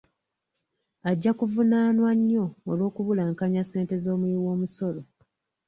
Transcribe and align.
Ajja 1.09 1.31
kuvunaanwa 1.39 2.11
nnyo 2.17 2.45
ogw'okubulankanya 2.71 3.61
ssente 3.65 3.95
z'omuwi 4.03 4.37
w'omusolo. 4.45 5.01